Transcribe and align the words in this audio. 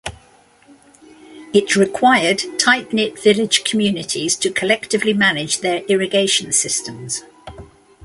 It 1.53 1.75
required 1.75 2.41
tight-knit 2.57 3.19
village 3.21 3.63
communities 3.63 4.35
to 4.37 4.49
collectively 4.51 5.13
manage 5.13 5.59
their 5.59 5.83
irrigation 5.83 6.51
systems. 6.53 7.21